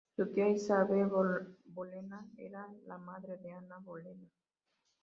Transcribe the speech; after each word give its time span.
Su 0.15 0.25
tía, 0.33 0.49
Isabel 0.49 1.11
Bolena, 1.63 2.27
era 2.35 2.67
la 2.87 2.97
madre 2.97 3.37
de 3.37 3.51
Ana 3.51 3.77
Bolena. 3.77 4.27